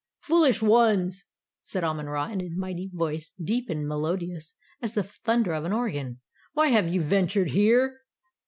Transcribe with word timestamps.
"Foolish 0.21 0.63
ones!" 0.63 1.25
said 1.61 1.83
Amon 1.83 2.07
Ra 2.07 2.25
in 2.31 2.41
a 2.41 2.49
mighty 2.55 2.89
voice, 2.91 3.35
deep 3.39 3.69
and 3.69 3.87
melodious 3.87 4.55
as 4.81 4.95
the 4.95 5.03
thunder 5.03 5.53
of 5.53 5.63
an 5.63 5.73
organ. 5.73 6.21
"Why 6.53 6.69
have 6.69 6.87
you 6.87 7.01
ventured 7.01 7.51
here? 7.51 7.99